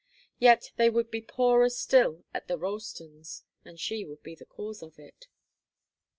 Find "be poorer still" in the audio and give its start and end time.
1.11-2.23